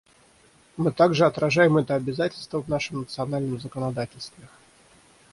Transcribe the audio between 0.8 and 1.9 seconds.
также отражаем